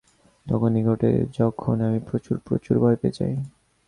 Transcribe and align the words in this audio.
তখনই 0.47 0.81
ঘটে 0.83 1.09
যখন 1.33 1.75
আমি 1.81 1.99
প্রচুর, 1.99 2.35
প্রচুর 2.39 2.75
ভয় 2.79 2.97
পেয়ে 3.01 3.15
যাই। 3.17 3.33